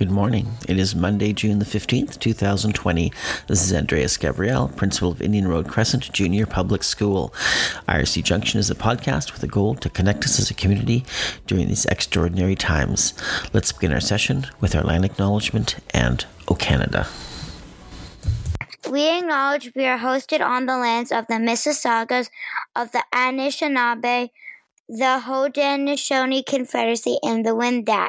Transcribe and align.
Good 0.00 0.10
morning. 0.10 0.48
It 0.66 0.78
is 0.78 0.96
Monday, 0.96 1.34
June 1.34 1.58
the 1.58 1.66
15th, 1.66 2.18
2020. 2.20 3.12
This 3.48 3.62
is 3.62 3.70
Andreas 3.70 4.16
Gabriel, 4.16 4.68
Principal 4.68 5.10
of 5.10 5.20
Indian 5.20 5.46
Road 5.46 5.68
Crescent 5.68 6.10
Junior 6.10 6.46
Public 6.46 6.82
School. 6.82 7.34
IRC 7.86 8.24
Junction 8.24 8.58
is 8.58 8.70
a 8.70 8.74
podcast 8.74 9.34
with 9.34 9.42
a 9.42 9.46
goal 9.46 9.74
to 9.74 9.90
connect 9.90 10.24
us 10.24 10.38
as 10.38 10.50
a 10.50 10.54
community 10.54 11.04
during 11.46 11.68
these 11.68 11.84
extraordinary 11.84 12.54
times. 12.54 13.12
Let's 13.52 13.72
begin 13.72 13.92
our 13.92 14.00
session 14.00 14.46
with 14.58 14.74
our 14.74 14.84
land 14.84 15.04
acknowledgement 15.04 15.76
and 15.90 16.24
O 16.48 16.54
Canada. 16.54 17.06
We 18.90 19.18
acknowledge 19.18 19.70
we 19.76 19.84
are 19.84 19.98
hosted 19.98 20.40
on 20.40 20.64
the 20.64 20.78
lands 20.78 21.12
of 21.12 21.26
the 21.26 21.34
Mississaugas 21.34 22.30
of 22.74 22.92
the 22.92 23.04
Anishinaabe, 23.12 24.30
the 24.90 25.22
Haudenosaunee 25.24 26.44
Confederacy, 26.44 27.18
and 27.22 27.46
the 27.46 27.50
Wendat. 27.50 28.08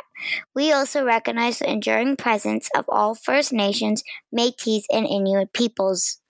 We 0.55 0.71
also 0.71 1.03
recognize 1.05 1.59
the 1.59 1.69
enduring 1.69 2.15
presence 2.15 2.69
of 2.75 2.85
all 2.89 3.13
First 3.13 3.53
Nations, 3.53 4.03
Métis, 4.35 4.83
and 4.91 5.05
Inuit 5.05 5.53
peoples. 5.53 6.20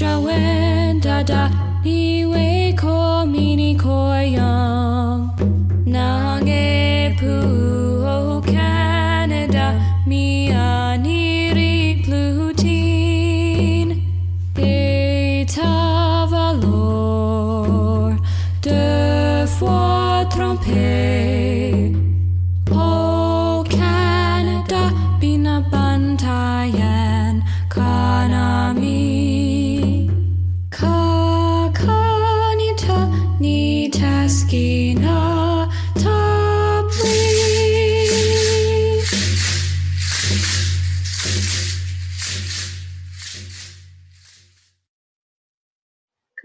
Nang 0.00 0.06
wisha 0.06 0.18
wenda 0.20 1.24
da 1.24 1.67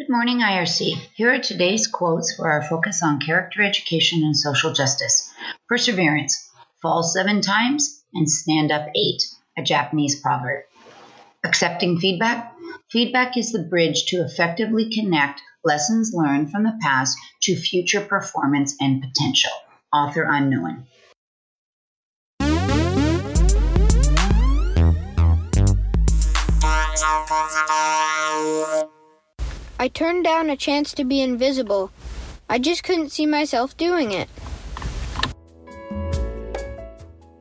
Good 0.03 0.11
morning, 0.11 0.39
IRC. 0.39 0.97
Here 1.13 1.33
are 1.33 1.39
today's 1.39 1.87
quotes 1.87 2.35
for 2.35 2.51
our 2.51 2.61
focus 2.61 3.01
on 3.01 3.21
character 3.21 3.63
education 3.63 4.21
and 4.23 4.35
social 4.35 4.73
justice. 4.73 5.31
Perseverance, 5.69 6.51
fall 6.81 7.03
seven 7.03 7.39
times 7.39 8.03
and 8.13 8.29
stand 8.29 8.69
up 8.69 8.89
eight, 8.97 9.23
a 9.57 9.63
Japanese 9.63 10.19
proverb. 10.19 10.65
Accepting 11.45 11.99
feedback, 11.99 12.53
feedback 12.91 13.37
is 13.37 13.53
the 13.53 13.63
bridge 13.63 14.07
to 14.07 14.17
effectively 14.17 14.91
connect 14.91 15.39
lessons 15.63 16.11
learned 16.13 16.51
from 16.51 16.63
the 16.63 16.77
past 16.81 17.17
to 17.43 17.55
future 17.55 18.01
performance 18.01 18.75
and 18.81 19.01
potential. 19.01 19.51
Author 19.93 20.27
unknown. 20.29 20.85
I 29.83 29.89
turned 29.89 30.23
down 30.23 30.49
a 30.49 30.55
chance 30.55 30.93
to 30.93 31.03
be 31.03 31.19
invisible. 31.19 31.91
I 32.49 32.57
just 32.57 32.85
couldn't 32.85 33.09
see 33.09 33.25
myself 33.25 33.75
doing 33.75 34.13
it. 34.13 34.29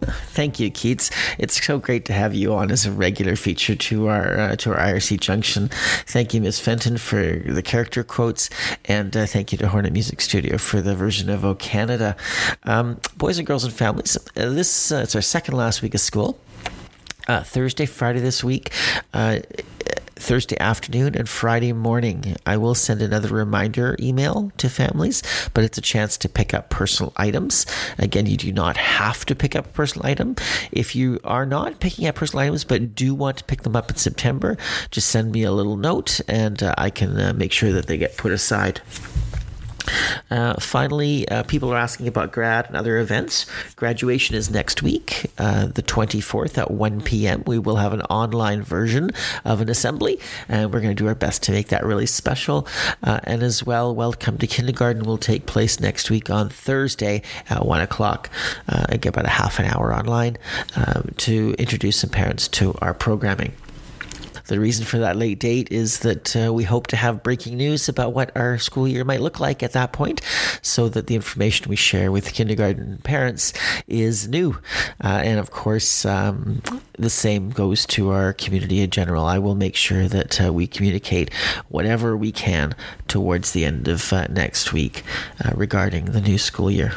Thank 0.34 0.58
you, 0.58 0.68
Keats. 0.68 1.12
It's 1.38 1.64
so 1.64 1.78
great 1.78 2.04
to 2.06 2.12
have 2.12 2.34
you 2.34 2.52
on 2.52 2.72
as 2.72 2.84
a 2.84 2.90
regular 2.90 3.36
feature 3.36 3.76
to 3.76 4.08
our 4.08 4.40
uh, 4.40 4.56
to 4.56 4.72
our 4.72 4.78
IRC 4.78 5.20
Junction. 5.20 5.68
Thank 6.08 6.34
you, 6.34 6.40
Miss 6.40 6.58
Fenton, 6.58 6.98
for 6.98 7.22
the 7.22 7.62
character 7.62 8.02
quotes, 8.02 8.50
and 8.86 9.16
uh, 9.16 9.24
thank 9.24 9.52
you 9.52 9.58
to 9.58 9.68
Hornet 9.68 9.92
Music 9.92 10.20
Studio 10.20 10.58
for 10.58 10.80
the 10.80 10.96
version 10.96 11.30
of 11.30 11.44
O 11.44 11.54
Canada. 11.54 12.16
Um, 12.64 13.00
boys 13.16 13.38
and 13.38 13.46
girls 13.46 13.62
and 13.62 13.72
families, 13.72 14.16
uh, 14.36 14.50
this 14.50 14.90
uh, 14.90 15.02
it's 15.04 15.14
our 15.14 15.22
second 15.22 15.56
last 15.56 15.80
week 15.80 15.94
of 15.94 16.00
school. 16.00 16.40
Uh, 17.28 17.44
Thursday, 17.44 17.86
Friday 17.86 18.18
this 18.18 18.42
week. 18.42 18.72
Thursday 20.22 20.56
afternoon 20.60 21.16
and 21.16 21.28
Friday 21.28 21.72
morning. 21.72 22.36
I 22.46 22.56
will 22.56 22.76
send 22.76 23.02
another 23.02 23.28
reminder 23.28 23.96
email 23.98 24.52
to 24.58 24.70
families, 24.70 25.20
but 25.52 25.64
it's 25.64 25.78
a 25.78 25.82
chance 25.82 26.16
to 26.18 26.28
pick 26.28 26.54
up 26.54 26.70
personal 26.70 27.12
items. 27.16 27.66
Again, 27.98 28.26
you 28.26 28.36
do 28.36 28.52
not 28.52 28.76
have 28.76 29.26
to 29.26 29.34
pick 29.34 29.56
up 29.56 29.66
a 29.66 29.70
personal 29.70 30.06
item. 30.06 30.36
If 30.70 30.94
you 30.94 31.18
are 31.24 31.44
not 31.44 31.80
picking 31.80 32.06
up 32.06 32.14
personal 32.14 32.44
items 32.44 32.62
but 32.62 32.94
do 32.94 33.14
want 33.14 33.38
to 33.38 33.44
pick 33.44 33.62
them 33.62 33.74
up 33.74 33.90
in 33.90 33.96
September, 33.96 34.56
just 34.92 35.08
send 35.08 35.32
me 35.32 35.42
a 35.42 35.50
little 35.50 35.76
note 35.76 36.20
and 36.28 36.62
uh, 36.62 36.74
I 36.78 36.90
can 36.90 37.18
uh, 37.18 37.32
make 37.32 37.50
sure 37.50 37.72
that 37.72 37.88
they 37.88 37.98
get 37.98 38.16
put 38.16 38.30
aside. 38.30 38.80
Uh, 40.30 40.54
finally, 40.60 41.28
uh, 41.28 41.42
people 41.44 41.72
are 41.72 41.78
asking 41.78 42.08
about 42.08 42.32
grad 42.32 42.66
and 42.66 42.76
other 42.76 42.98
events. 42.98 43.46
Graduation 43.76 44.36
is 44.36 44.50
next 44.50 44.82
week, 44.82 45.30
uh, 45.38 45.66
the 45.66 45.82
24th 45.82 46.58
at 46.58 46.70
1 46.70 47.00
p.m. 47.02 47.42
We 47.46 47.58
will 47.58 47.76
have 47.76 47.92
an 47.92 48.02
online 48.02 48.62
version 48.62 49.10
of 49.44 49.60
an 49.60 49.68
assembly, 49.68 50.18
and 50.48 50.72
we're 50.72 50.80
going 50.80 50.94
to 50.94 51.02
do 51.02 51.08
our 51.08 51.14
best 51.14 51.42
to 51.44 51.52
make 51.52 51.68
that 51.68 51.84
really 51.84 52.06
special. 52.06 52.66
Uh, 53.02 53.20
and 53.24 53.42
as 53.42 53.64
well, 53.64 53.94
Welcome 54.02 54.36
to 54.38 54.48
Kindergarten 54.48 55.04
will 55.04 55.16
take 55.16 55.46
place 55.46 55.78
next 55.78 56.10
week 56.10 56.28
on 56.28 56.48
Thursday 56.48 57.22
at 57.48 57.64
1 57.64 57.80
o'clock. 57.82 58.30
Uh, 58.68 58.86
I 58.88 58.96
get 58.96 59.10
about 59.10 59.26
a 59.26 59.28
half 59.28 59.60
an 59.60 59.66
hour 59.66 59.94
online 59.94 60.38
um, 60.74 61.14
to 61.18 61.54
introduce 61.58 61.98
some 61.98 62.10
parents 62.10 62.48
to 62.48 62.74
our 62.82 62.94
programming. 62.94 63.52
The 64.46 64.60
reason 64.60 64.84
for 64.84 64.98
that 64.98 65.16
late 65.16 65.38
date 65.38 65.70
is 65.70 66.00
that 66.00 66.36
uh, 66.36 66.52
we 66.52 66.64
hope 66.64 66.86
to 66.88 66.96
have 66.96 67.22
breaking 67.22 67.56
news 67.56 67.88
about 67.88 68.12
what 68.12 68.36
our 68.36 68.58
school 68.58 68.88
year 68.88 69.04
might 69.04 69.20
look 69.20 69.40
like 69.40 69.62
at 69.62 69.72
that 69.72 69.92
point, 69.92 70.20
so 70.62 70.88
that 70.88 71.06
the 71.06 71.14
information 71.14 71.68
we 71.68 71.76
share 71.76 72.10
with 72.10 72.32
kindergarten 72.32 72.98
parents 72.98 73.52
is 73.86 74.28
new. 74.28 74.58
Uh, 75.02 75.20
and 75.24 75.38
of 75.38 75.50
course, 75.50 76.04
um, 76.04 76.62
the 76.98 77.10
same 77.10 77.50
goes 77.50 77.86
to 77.86 78.10
our 78.10 78.32
community 78.32 78.80
in 78.80 78.90
general. 78.90 79.24
I 79.24 79.38
will 79.38 79.54
make 79.54 79.76
sure 79.76 80.08
that 80.08 80.40
uh, 80.40 80.52
we 80.52 80.66
communicate 80.66 81.32
whatever 81.68 82.16
we 82.16 82.32
can 82.32 82.74
towards 83.08 83.52
the 83.52 83.64
end 83.64 83.88
of 83.88 84.12
uh, 84.12 84.26
next 84.28 84.72
week 84.72 85.02
uh, 85.44 85.52
regarding 85.54 86.06
the 86.06 86.20
new 86.20 86.38
school 86.38 86.70
year. 86.70 86.92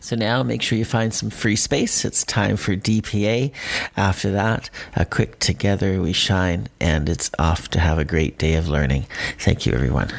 So 0.00 0.16
now 0.16 0.42
make 0.42 0.62
sure 0.62 0.78
you 0.78 0.84
find 0.84 1.14
some 1.14 1.30
free 1.30 1.56
space. 1.56 2.04
It's 2.04 2.24
time 2.24 2.56
for 2.56 2.76
DPA. 2.76 3.52
After 3.96 4.30
that, 4.32 4.70
a 4.96 5.04
quick 5.04 5.38
Together 5.38 6.00
We 6.00 6.12
Shine, 6.12 6.68
and 6.80 7.08
it's 7.08 7.30
off 7.38 7.68
to 7.68 7.80
have 7.80 7.98
a 7.98 8.04
great 8.04 8.38
day 8.38 8.54
of 8.54 8.68
learning. 8.68 9.06
Thank 9.38 9.66
you, 9.66 9.72
everyone. 9.72 10.10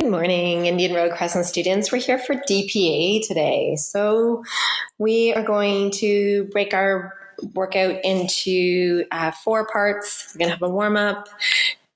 Good 0.00 0.10
morning, 0.10 0.64
Indian 0.64 0.94
Road 0.94 1.12
Crescent 1.12 1.44
students. 1.44 1.92
We're 1.92 1.98
here 1.98 2.18
for 2.18 2.34
DPA 2.34 3.20
today. 3.28 3.76
So, 3.76 4.42
we 4.96 5.34
are 5.34 5.42
going 5.42 5.90
to 5.96 6.44
break 6.52 6.72
our 6.72 7.12
workout 7.52 8.02
into 8.02 9.04
uh, 9.10 9.30
four 9.30 9.66
parts. 9.66 10.32
We're 10.32 10.38
going 10.38 10.48
to 10.48 10.54
have 10.54 10.62
a 10.62 10.70
warm 10.70 10.96
up. 10.96 11.28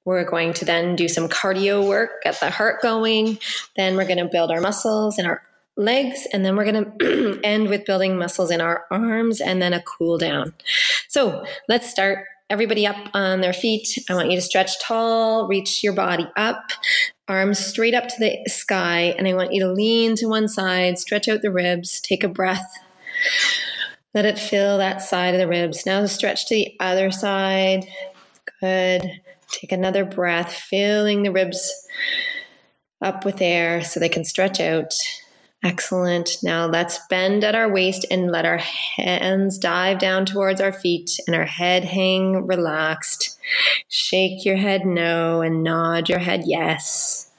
We're 0.04 0.26
going 0.26 0.52
to 0.52 0.66
then 0.66 0.96
do 0.96 1.08
some 1.08 1.30
cardio 1.30 1.88
work, 1.88 2.22
get 2.22 2.38
the 2.40 2.50
heart 2.50 2.82
going. 2.82 3.38
Then 3.74 3.96
we're 3.96 4.06
going 4.06 4.18
to 4.18 4.26
build 4.26 4.50
our 4.50 4.60
muscles 4.60 5.18
in 5.18 5.24
our 5.24 5.40
legs, 5.78 6.26
and 6.30 6.44
then 6.44 6.56
we're 6.56 6.70
going 6.70 6.98
to 6.98 7.40
end 7.42 7.70
with 7.70 7.86
building 7.86 8.18
muscles 8.18 8.50
in 8.50 8.60
our 8.60 8.84
arms 8.90 9.40
and 9.40 9.62
then 9.62 9.72
a 9.72 9.80
cool 9.80 10.18
down. 10.18 10.52
So, 11.08 11.42
let's 11.70 11.88
start 11.88 12.26
everybody 12.50 12.86
up 12.86 12.96
on 13.14 13.40
their 13.40 13.54
feet. 13.54 13.98
I 14.10 14.14
want 14.14 14.30
you 14.30 14.36
to 14.36 14.42
stretch 14.42 14.78
tall, 14.78 15.48
reach 15.48 15.82
your 15.82 15.94
body 15.94 16.28
up, 16.36 16.72
arms 17.28 17.58
straight 17.58 17.94
up 17.94 18.08
to 18.08 18.18
the 18.18 18.38
sky, 18.46 19.14
and 19.16 19.26
I 19.26 19.34
want 19.34 19.52
you 19.52 19.62
to 19.62 19.72
lean 19.72 20.16
to 20.16 20.26
one 20.26 20.48
side, 20.48 20.98
stretch 20.98 21.28
out 21.28 21.42
the 21.42 21.50
ribs, 21.50 22.00
take 22.00 22.24
a 22.24 22.28
breath. 22.28 22.72
Let 24.12 24.26
it 24.26 24.38
fill 24.38 24.78
that 24.78 25.02
side 25.02 25.34
of 25.34 25.40
the 25.40 25.48
ribs. 25.48 25.84
Now 25.86 26.06
stretch 26.06 26.46
to 26.46 26.54
the 26.54 26.76
other 26.78 27.10
side. 27.10 27.86
Good. 28.60 29.20
Take 29.50 29.72
another 29.72 30.04
breath, 30.04 30.52
filling 30.52 31.22
the 31.22 31.32
ribs 31.32 31.72
up 33.02 33.24
with 33.24 33.40
air 33.40 33.82
so 33.82 33.98
they 33.98 34.08
can 34.08 34.24
stretch 34.24 34.60
out. 34.60 34.92
Excellent. 35.64 36.36
Now 36.42 36.66
let's 36.66 37.00
bend 37.08 37.42
at 37.42 37.54
our 37.54 37.72
waist 37.72 38.04
and 38.10 38.30
let 38.30 38.44
our 38.44 38.58
hands 38.58 39.56
dive 39.56 39.98
down 39.98 40.26
towards 40.26 40.60
our 40.60 40.74
feet 40.74 41.18
and 41.26 41.34
our 41.34 41.46
head 41.46 41.84
hang 41.84 42.46
relaxed. 42.46 43.38
Shake 43.88 44.44
your 44.44 44.56
head 44.56 44.84
no 44.84 45.40
and 45.40 45.62
nod 45.62 46.10
your 46.10 46.18
head 46.18 46.42
yes. 46.44 47.30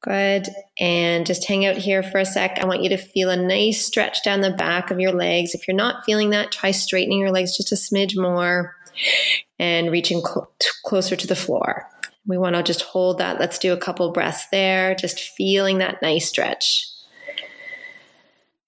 Good. 0.00 0.48
And 0.80 1.24
just 1.24 1.46
hang 1.46 1.64
out 1.64 1.76
here 1.76 2.02
for 2.02 2.18
a 2.18 2.24
sec. 2.24 2.58
I 2.60 2.66
want 2.66 2.82
you 2.82 2.88
to 2.88 2.96
feel 2.96 3.30
a 3.30 3.36
nice 3.36 3.86
stretch 3.86 4.24
down 4.24 4.40
the 4.40 4.50
back 4.50 4.90
of 4.90 4.98
your 4.98 5.12
legs. 5.12 5.54
If 5.54 5.68
you're 5.68 5.76
not 5.76 6.04
feeling 6.04 6.30
that, 6.30 6.50
try 6.50 6.72
straightening 6.72 7.20
your 7.20 7.30
legs 7.30 7.56
just 7.56 7.70
a 7.70 7.76
smidge 7.76 8.20
more 8.20 8.74
and 9.60 9.92
reaching 9.92 10.22
cl- 10.22 10.50
closer 10.84 11.14
to 11.14 11.26
the 11.28 11.36
floor. 11.36 11.88
We 12.26 12.36
want 12.36 12.56
to 12.56 12.64
just 12.64 12.82
hold 12.82 13.18
that. 13.18 13.38
Let's 13.38 13.60
do 13.60 13.72
a 13.72 13.76
couple 13.76 14.10
breaths 14.10 14.46
there, 14.50 14.96
just 14.96 15.20
feeling 15.20 15.78
that 15.78 16.02
nice 16.02 16.28
stretch. 16.28 16.88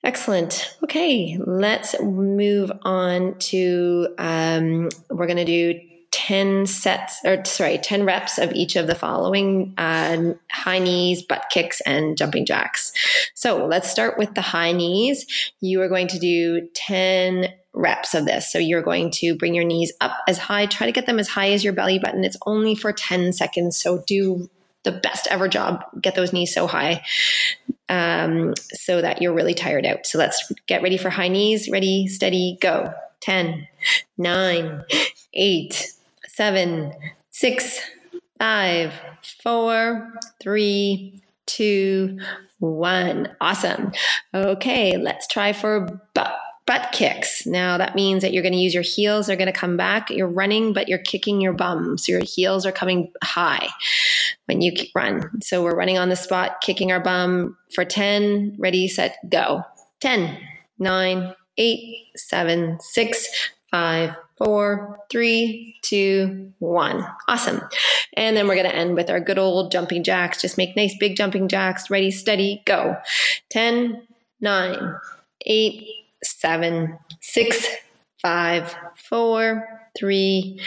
Excellent. 0.04 0.76
Okay, 0.84 1.38
let's 1.44 2.00
move 2.00 2.70
on 2.82 3.36
to, 3.38 4.08
um, 4.18 4.88
we're 5.10 5.26
going 5.26 5.36
to 5.36 5.44
do 5.44 5.80
10 6.12 6.66
sets, 6.66 7.20
or 7.24 7.44
sorry, 7.44 7.78
10 7.78 8.04
reps 8.04 8.38
of 8.38 8.52
each 8.52 8.76
of 8.76 8.86
the 8.86 8.94
following 8.94 9.74
uh, 9.76 10.34
high 10.50 10.78
knees, 10.78 11.22
butt 11.22 11.46
kicks, 11.50 11.80
and 11.82 12.16
jumping 12.16 12.46
jacks. 12.46 12.92
So 13.34 13.66
let's 13.66 13.90
start 13.90 14.16
with 14.18 14.34
the 14.34 14.40
high 14.40 14.72
knees. 14.72 15.26
You 15.60 15.82
are 15.82 15.88
going 15.88 16.08
to 16.08 16.18
do 16.18 16.68
10 16.74 17.48
reps 17.72 18.14
of 18.14 18.24
this. 18.24 18.50
So 18.50 18.58
you're 18.58 18.82
going 18.82 19.10
to 19.12 19.36
bring 19.36 19.54
your 19.54 19.64
knees 19.64 19.92
up 20.00 20.16
as 20.28 20.38
high, 20.38 20.66
try 20.66 20.86
to 20.86 20.92
get 20.92 21.06
them 21.06 21.18
as 21.18 21.28
high 21.28 21.50
as 21.50 21.64
your 21.64 21.72
belly 21.72 21.98
button. 21.98 22.24
It's 22.24 22.38
only 22.46 22.74
for 22.74 22.92
10 22.92 23.32
seconds. 23.32 23.78
So 23.78 24.02
do 24.06 24.48
the 24.84 24.92
best 24.92 25.26
ever 25.30 25.48
job. 25.48 25.84
Get 26.00 26.14
those 26.14 26.32
knees 26.32 26.54
so 26.54 26.66
high 26.66 27.04
um, 27.88 28.54
so 28.72 29.00
that 29.00 29.22
you're 29.22 29.34
really 29.34 29.54
tired 29.54 29.86
out. 29.86 30.06
So 30.06 30.18
let's 30.18 30.52
get 30.66 30.82
ready 30.82 30.96
for 30.96 31.10
high 31.10 31.28
knees. 31.28 31.68
Ready, 31.70 32.06
steady, 32.06 32.58
go. 32.60 32.92
10, 33.20 33.66
9, 34.16 34.84
8, 35.34 35.92
7, 36.26 36.92
6, 37.30 37.80
5, 38.38 38.92
4, 39.42 40.12
3, 40.40 41.22
2, 41.46 42.18
1. 42.58 43.36
Awesome. 43.40 43.92
Okay, 44.34 44.96
let's 44.96 45.26
try 45.26 45.52
for 45.52 46.00
butt 46.68 46.92
kicks. 46.92 47.46
Now 47.46 47.78
that 47.78 47.94
means 47.94 48.20
that 48.20 48.34
you're 48.34 48.42
going 48.42 48.52
to 48.52 48.58
use 48.58 48.74
your 48.74 48.82
heels. 48.82 49.26
They're 49.26 49.36
going 49.36 49.50
to 49.50 49.58
come 49.58 49.78
back. 49.78 50.10
You're 50.10 50.28
running, 50.28 50.74
but 50.74 50.86
you're 50.86 50.98
kicking 50.98 51.40
your 51.40 51.54
bum. 51.54 51.96
So 51.96 52.12
your 52.12 52.22
heels 52.22 52.66
are 52.66 52.72
coming 52.72 53.10
high 53.24 53.68
when 54.44 54.60
you 54.60 54.72
run. 54.94 55.40
So 55.40 55.64
we're 55.64 55.74
running 55.74 55.96
on 55.96 56.10
the 56.10 56.16
spot, 56.16 56.60
kicking 56.60 56.92
our 56.92 57.00
bum 57.00 57.56
for 57.74 57.86
10. 57.86 58.56
Ready, 58.58 58.86
set, 58.86 59.16
go. 59.30 59.62
10, 60.00 60.38
9, 60.78 61.34
8, 61.56 62.06
7, 62.14 62.78
6, 62.78 63.28
5, 63.70 64.14
four, 64.36 65.00
three, 65.10 65.74
two, 65.82 66.52
one. 66.58 67.04
Awesome. 67.28 67.60
And 68.14 68.36
then 68.36 68.46
we're 68.46 68.54
going 68.54 68.70
to 68.70 68.76
end 68.76 68.94
with 68.94 69.10
our 69.10 69.20
good 69.20 69.38
old 69.38 69.72
jumping 69.72 70.04
jacks. 70.04 70.40
Just 70.40 70.56
make 70.56 70.76
nice 70.76 70.96
big 70.98 71.16
jumping 71.16 71.48
jacks. 71.48 71.90
Ready, 71.90 72.10
steady, 72.10 72.62
go. 72.64 72.96
10, 73.50 74.06
9, 74.40 74.94
8, 75.46 75.88
seven, 76.22 76.98
six, 77.20 77.66
five, 78.22 78.74
four, 79.08 79.66
three, 79.96 80.60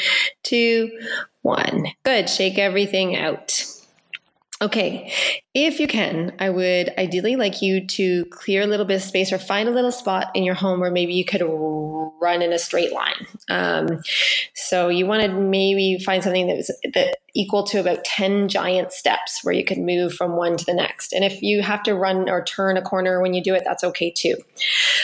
two, 0.44 0.90
one. 1.42 1.88
Good. 2.04 2.30
Shake 2.30 2.58
everything 2.58 3.16
out. 3.16 3.66
Okay, 4.62 5.12
if 5.56 5.80
you 5.80 5.88
can, 5.88 6.34
I 6.40 6.52
would 6.52 6.94
ideally 6.96 7.36
like 7.36 7.64
you 7.64 7.86
to 7.88 8.26
clear 8.26 8.62
a 8.62 8.68
little 8.68 8.86
bit 8.86 8.98
of 8.98 9.02
space 9.02 9.34
or 9.34 9.40
find 9.40 9.68
a 9.68 9.72
little 9.72 9.92
spot 9.92 10.28
in 10.36 10.44
your 10.44 10.54
home 10.54 10.80
where 10.80 10.92
maybe 10.92 11.14
you 11.14 11.26
could 11.26 11.42
run 11.42 12.44
in 12.44 12.54
a 12.54 12.60
straight 12.60 12.94
line. 12.94 13.26
Um, 13.50 14.00
so 14.54 14.88
you 14.90 15.08
want 15.08 15.24
to 15.24 15.30
maybe 15.30 15.98
find 15.98 16.24
something 16.24 16.46
that 16.46 16.56
was 16.56 16.68
that 16.94 17.18
equal 17.34 17.64
to 17.64 17.80
about 17.80 18.04
10 18.04 18.50
giant 18.50 18.92
steps 18.92 19.40
where 19.44 19.54
you 19.54 19.66
could 19.66 19.78
move 19.78 20.14
from 20.14 20.38
one 20.38 20.58
to 20.58 20.66
the 20.66 20.74
next. 20.74 21.12
And 21.12 21.24
if 21.24 21.42
you 21.42 21.62
have 21.62 21.82
to 21.84 21.96
run 21.96 22.30
or 22.30 22.44
turn 22.44 22.78
a 22.78 22.82
corner 22.82 23.22
when 23.22 23.34
you 23.34 23.44
do 23.44 23.56
it, 23.56 23.64
that's 23.66 23.84
okay 23.84 24.12
too. 24.12 24.36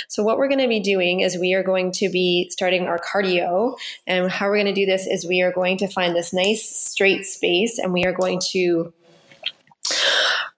So 0.08 0.24
what 0.24 0.38
we're 0.38 0.50
going 0.50 0.60
to 0.60 0.68
be 0.68 0.80
doing 0.80 1.22
is 1.22 1.38
we 1.38 1.54
are 1.54 1.64
going 1.64 1.92
to 1.94 2.10
be 2.10 2.50
starting 2.52 2.84
our 2.84 3.00
cardio. 3.00 3.76
And 4.06 4.30
how 4.30 4.48
we're 4.48 4.62
going 4.62 4.68
to 4.68 4.74
do 4.74 4.86
this 4.86 5.08
is 5.08 5.26
we 5.28 5.42
are 5.42 5.52
going 5.52 5.78
to 5.80 5.88
find 5.88 6.16
this 6.16 6.34
nice 6.34 6.64
straight 6.64 7.26
space 7.26 7.80
and 7.80 7.92
we 7.92 8.04
are 8.06 8.14
going 8.14 8.40
to 8.52 8.94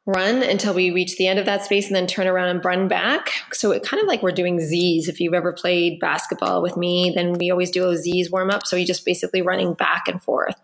run 0.09 0.41
until 0.41 0.73
we 0.73 0.89
reach 0.89 1.17
the 1.17 1.27
end 1.27 1.37
of 1.37 1.45
that 1.45 1.63
space 1.63 1.87
and 1.87 1.95
then 1.95 2.07
turn 2.07 2.25
around 2.25 2.49
and 2.49 2.65
run 2.65 2.87
back. 2.87 3.29
So 3.53 3.71
it 3.71 3.83
kind 3.83 4.01
of 4.01 4.07
like 4.07 4.23
we're 4.23 4.31
doing 4.31 4.59
Z's. 4.59 5.07
If 5.07 5.19
you've 5.19 5.35
ever 5.35 5.53
played 5.53 5.99
basketball 5.99 6.61
with 6.63 6.75
me, 6.75 7.11
then 7.13 7.33
we 7.33 7.51
always 7.51 7.69
do 7.69 7.87
a 7.87 7.95
Z's 7.95 8.31
warm 8.31 8.49
up. 8.49 8.65
So 8.65 8.75
you 8.75 8.87
just 8.87 9.05
basically 9.05 9.41
running 9.41 9.73
back 9.73 10.07
and 10.07 10.21
forth. 10.21 10.55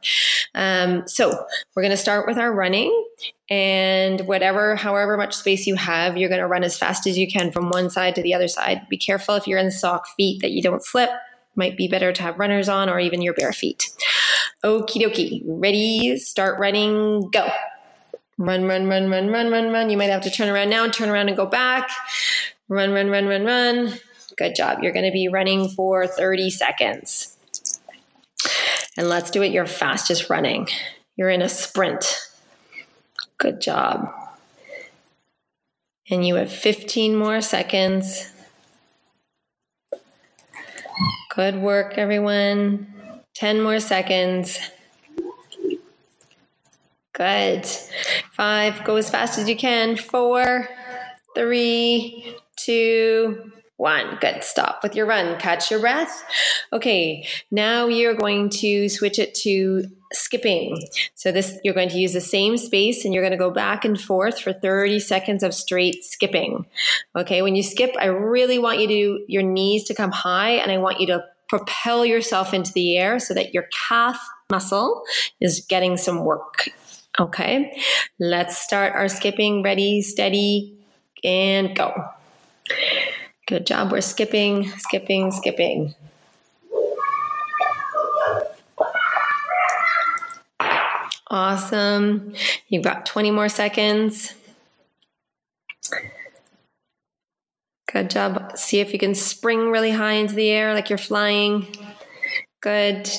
Um, 0.56 1.08
so 1.08 1.30
we're 1.76 1.84
going 1.84 1.92
to 1.92 1.98
start 1.98 2.26
with 2.28 2.38
our 2.38 2.52
running 2.52 2.92
and 3.50 4.22
whatever, 4.22 4.76
however 4.76 5.16
much 5.16 5.36
space 5.36 5.68
you 5.68 5.76
have, 5.76 6.18
you're 6.18 6.30
going 6.30 6.42
to 6.42 6.48
run 6.48 6.64
as 6.64 6.78
fast 6.78 7.06
as 7.06 7.18
you 7.18 7.28
can 7.32 7.52
from 7.52 7.70
one 7.70 7.92
side 7.92 8.16
to 8.16 8.24
the 8.24 8.34
other 8.34 8.48
side. 8.48 8.82
Be 8.90 8.98
careful 8.98 9.36
if 9.36 9.46
you're 9.46 9.60
in 9.60 9.70
sock 9.70 10.08
feet 10.18 10.42
that 10.42 10.52
you 10.52 10.64
don't 10.64 10.84
slip. 10.84 11.12
Might 11.56 11.78
be 11.78 11.88
better 11.88 12.12
to 12.12 12.22
have 12.24 12.40
runners 12.40 12.68
on 12.68 12.90
or 12.90 13.00
even 13.00 13.22
your 13.22 13.34
bare 13.34 13.54
feet. 13.54 13.90
Okie 14.64 15.02
dokie. 15.02 15.44
Ready, 15.46 16.18
start 16.18 16.60
running, 16.60 17.30
go. 17.30 17.48
Run, 18.38 18.66
run, 18.66 18.88
run, 18.88 19.10
run, 19.10 19.30
run, 19.30 19.50
run, 19.50 19.72
run. 19.72 19.90
You 19.90 19.98
might 19.98 20.10
have 20.10 20.24
to 20.24 20.30
turn 20.30 20.50
around 20.50 20.70
now, 20.70 20.84
and 20.84 20.94
turn 20.94 21.10
around 21.10 21.30
and 21.30 21.38
go 21.38 21.46
back. 21.46 21.90
Run, 22.68 22.92
run, 22.92 23.10
run, 23.10 23.28
run, 23.28 23.46
run. 23.46 23.94
Good 24.38 24.56
job. 24.56 24.80
You're 24.82 24.92
going 24.92 25.06
to 25.06 25.12
be 25.12 25.30
running 25.30 25.70
for 25.70 26.06
30 26.06 26.50
seconds. 26.50 27.38
And 28.98 29.08
let's 29.08 29.32
do 29.32 29.42
it 29.42 29.52
your 29.52 29.66
fastest 29.66 30.30
running. 30.30 30.68
You're 31.16 31.30
in 31.30 31.42
a 31.42 31.50
sprint. 31.50 32.30
Good 33.38 33.62
job. 33.62 34.12
And 36.10 36.26
you 36.26 36.36
have 36.36 36.52
15 36.52 37.16
more 37.16 37.42
seconds. 37.42 38.32
Good 41.34 41.58
work, 41.58 41.98
everyone. 41.98 43.22
10 43.36 43.62
more 43.62 43.80
seconds. 43.80 44.60
Good. 47.16 47.66
Five, 48.34 48.84
go 48.84 48.98
as 48.98 49.10
fast 49.10 49.40
as 49.40 49.48
you 49.48 49.56
can. 49.56 49.96
Four, 49.96 50.68
three, 51.34 52.36
two, 52.58 53.54
one. 53.78 54.18
Good. 54.20 54.44
Stop 54.44 54.82
with 54.84 54.96
your 54.96 55.06
run. 55.06 55.40
Catch 55.40 55.72
your 55.72 55.80
breath. 55.80 56.24
Okay. 56.74 57.26
Now 57.52 57.88
you're 57.88 58.16
going 58.16 58.50
to 58.62 58.90
switch 58.90 59.18
it 59.18 59.34
to 59.36 59.86
skipping. 60.12 60.82
So 61.14 61.32
this, 61.32 61.58
you're 61.64 61.74
going 61.74 61.90
to 61.90 61.98
use 61.98 62.12
the 62.12 62.22
same 62.22 62.58
space 62.58 63.06
and 63.06 63.14
you're 63.14 63.24
going 63.24 63.32
to 63.32 63.38
go 63.38 63.52
back 63.52 63.86
and 63.86 64.00
forth 64.00 64.40
for 64.40 64.52
30 64.52 65.00
seconds 65.00 65.42
of 65.42 65.54
straight 65.54 66.04
skipping. 66.04 66.66
Okay. 67.16 67.42
When 67.42 67.56
you 67.56 67.64
skip, 67.64 67.96
I 67.98 68.06
really 68.06 68.60
want 68.60 68.80
you 68.80 68.88
to, 68.88 69.26
your 69.30 69.44
knees 69.44 69.86
to 69.86 69.94
come 69.94 70.12
high 70.12 70.52
and 70.52 70.70
I 70.70 70.80
want 70.80 71.00
you 71.00 71.08
to 71.08 71.24
propel 71.48 72.06
yourself 72.06 72.54
into 72.54 72.74
the 72.74 72.98
air 72.98 73.20
so 73.20 73.34
that 73.34 73.54
your 73.54 73.68
calf 73.88 74.20
muscle 74.50 75.04
is 75.40 75.66
getting 75.70 75.96
some 75.96 76.26
work 76.26 76.70
Okay, 77.18 77.82
let's 78.20 78.58
start 78.58 78.94
our 78.94 79.08
skipping. 79.08 79.64
Ready, 79.64 80.02
steady, 80.02 80.78
and 81.24 81.76
go. 81.76 81.94
Good 83.48 83.66
job. 83.66 83.92
We're 83.92 84.02
skipping, 84.02 84.68
skipping, 84.80 85.32
skipping. 85.32 85.96
Awesome. 91.30 92.34
You've 92.68 92.84
got 92.84 93.06
20 93.06 93.32
more 93.32 93.50
seconds. 93.50 94.36
Good 97.92 98.10
job. 98.10 98.58
See 98.58 98.80
if 98.80 98.92
you 98.92 99.00
can 99.00 99.16
spring 99.16 99.72
really 99.72 99.92
high 99.92 100.14
into 100.14 100.34
the 100.34 100.50
air 100.50 100.74
like 100.74 100.90
you're 100.90 100.98
flying. 100.98 101.74
Good. 102.62 103.10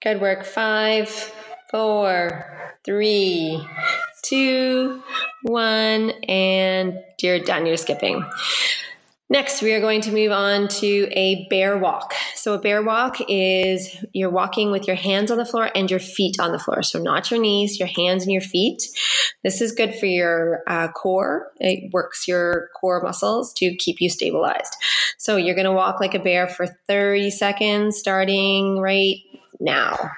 Good 0.00 0.20
work. 0.20 0.44
Five, 0.44 1.08
four, 1.70 2.78
three, 2.84 3.66
two, 4.22 5.02
one, 5.42 6.10
and 6.28 7.00
you're 7.20 7.40
done. 7.40 7.66
You're 7.66 7.76
skipping. 7.76 8.24
Next, 9.30 9.60
we 9.60 9.74
are 9.74 9.80
going 9.80 10.00
to 10.02 10.12
move 10.12 10.32
on 10.32 10.68
to 10.68 11.08
a 11.12 11.46
bear 11.50 11.76
walk. 11.76 12.14
So, 12.34 12.54
a 12.54 12.58
bear 12.58 12.80
walk 12.80 13.16
is 13.28 13.94
you're 14.14 14.30
walking 14.30 14.70
with 14.70 14.86
your 14.86 14.96
hands 14.96 15.30
on 15.30 15.36
the 15.36 15.44
floor 15.44 15.68
and 15.74 15.90
your 15.90 16.00
feet 16.00 16.36
on 16.40 16.52
the 16.52 16.58
floor. 16.60 16.82
So, 16.82 16.98
not 16.98 17.30
your 17.30 17.40
knees, 17.40 17.78
your 17.78 17.88
hands 17.88 18.22
and 18.22 18.32
your 18.32 18.40
feet. 18.40 18.84
This 19.42 19.60
is 19.60 19.72
good 19.72 19.96
for 19.96 20.06
your 20.06 20.62
uh, 20.66 20.88
core. 20.92 21.48
It 21.58 21.92
works 21.92 22.26
your 22.26 22.68
core 22.80 23.02
muscles 23.02 23.52
to 23.54 23.74
keep 23.76 24.00
you 24.00 24.08
stabilized. 24.08 24.76
So, 25.18 25.36
you're 25.36 25.56
going 25.56 25.66
to 25.66 25.72
walk 25.72 26.00
like 26.00 26.14
a 26.14 26.20
bear 26.20 26.46
for 26.46 26.66
30 26.66 27.30
seconds, 27.30 27.98
starting 27.98 28.78
right 28.78 29.16
now. 29.60 30.12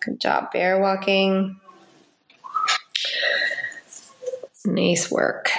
Good 0.00 0.20
job, 0.20 0.52
bear 0.52 0.78
walking. 0.78 1.60
Nice 4.64 5.10
work. 5.10 5.50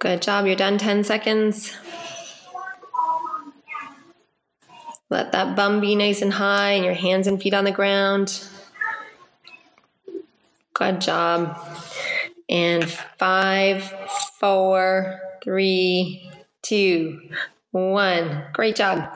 Good 0.00 0.22
job. 0.22 0.46
You're 0.46 0.56
done 0.56 0.78
10 0.78 1.04
seconds. 1.04 1.76
Let 5.08 5.32
that 5.32 5.56
bum 5.56 5.80
be 5.80 5.94
nice 5.94 6.22
and 6.22 6.32
high 6.32 6.72
and 6.72 6.84
your 6.84 6.94
hands 6.94 7.26
and 7.26 7.40
feet 7.40 7.54
on 7.54 7.64
the 7.64 7.70
ground. 7.70 8.42
Good 10.74 11.00
job. 11.00 11.58
And 12.48 12.88
five, 13.18 13.92
four, 14.38 15.20
three, 15.42 16.30
two, 16.62 17.30
one. 17.76 18.44
Great 18.52 18.74
job. 18.74 19.08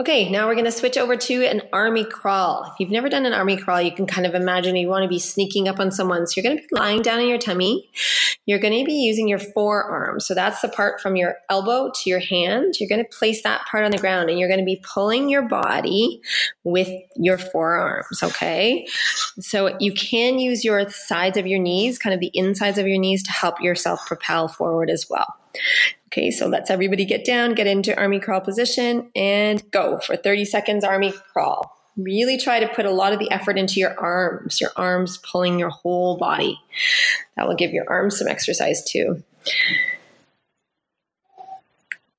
Okay, 0.00 0.30
now 0.30 0.46
we're 0.46 0.54
going 0.54 0.64
to 0.64 0.72
switch 0.72 0.96
over 0.96 1.16
to 1.16 1.44
an 1.44 1.62
army 1.72 2.04
crawl. 2.04 2.64
If 2.64 2.80
you've 2.80 2.90
never 2.90 3.08
done 3.08 3.26
an 3.26 3.32
army 3.32 3.56
crawl, 3.56 3.80
you 3.80 3.92
can 3.92 4.06
kind 4.06 4.26
of 4.26 4.34
imagine 4.34 4.74
you 4.76 4.88
want 4.88 5.02
to 5.02 5.08
be 5.08 5.18
sneaking 5.18 5.68
up 5.68 5.78
on 5.78 5.90
someone. 5.90 6.26
So 6.26 6.40
you're 6.40 6.50
going 6.50 6.56
to 6.56 6.62
be 6.62 6.80
lying 6.80 7.02
down 7.02 7.20
on 7.20 7.28
your 7.28 7.38
tummy. 7.38 7.90
You're 8.46 8.58
going 8.58 8.78
to 8.78 8.84
be 8.84 8.94
using 8.94 9.28
your 9.28 9.38
forearm. 9.38 10.20
So 10.20 10.34
that's 10.34 10.60
the 10.62 10.68
part 10.68 11.00
from 11.00 11.16
your 11.16 11.36
elbow 11.50 11.90
to 11.94 12.10
your 12.10 12.20
hand. 12.20 12.74
You're 12.80 12.88
going 12.88 13.04
to 13.04 13.16
place 13.18 13.42
that 13.42 13.66
part 13.66 13.84
on 13.84 13.90
the 13.90 13.98
ground 13.98 14.30
and 14.30 14.38
you're 14.38 14.48
going 14.48 14.60
to 14.60 14.64
be 14.64 14.82
pulling 14.82 15.28
your 15.28 15.42
body 15.42 16.20
with 16.64 16.88
your 17.16 17.38
forearms. 17.38 18.22
Okay. 18.22 18.86
So 19.40 19.76
you 19.78 19.92
can 19.92 20.38
use 20.38 20.64
your 20.64 20.88
sides 20.88 21.36
of 21.36 21.46
your 21.46 21.60
knees, 21.60 21.98
kind 21.98 22.14
of 22.14 22.20
the 22.20 22.30
insides 22.32 22.78
of 22.78 22.86
your 22.86 22.98
knees 22.98 23.22
to 23.24 23.32
help 23.32 23.60
yourself 23.60 24.06
propel 24.06 24.48
forward 24.48 24.90
as 24.90 25.06
well. 25.10 25.26
Okay, 26.08 26.30
so 26.30 26.46
let's 26.46 26.70
everybody 26.70 27.04
get 27.04 27.24
down, 27.24 27.54
get 27.54 27.66
into 27.66 27.96
army 27.96 28.20
crawl 28.20 28.40
position, 28.40 29.10
and 29.14 29.68
go 29.70 29.98
for 29.98 30.16
30 30.16 30.44
seconds 30.44 30.84
army 30.84 31.12
crawl. 31.32 31.72
Really 31.96 32.38
try 32.38 32.60
to 32.60 32.68
put 32.68 32.86
a 32.86 32.90
lot 32.90 33.12
of 33.12 33.18
the 33.18 33.30
effort 33.30 33.58
into 33.58 33.80
your 33.80 33.98
arms, 33.98 34.60
your 34.60 34.70
arms 34.76 35.18
pulling 35.18 35.58
your 35.58 35.70
whole 35.70 36.16
body. 36.16 36.60
That 37.36 37.48
will 37.48 37.54
give 37.54 37.72
your 37.72 37.88
arms 37.88 38.18
some 38.18 38.28
exercise 38.28 38.84
too. 38.84 39.22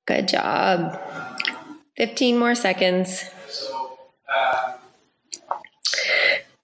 Good 0.06 0.28
job. 0.28 1.00
15 1.96 2.38
more 2.38 2.54
seconds. 2.54 3.24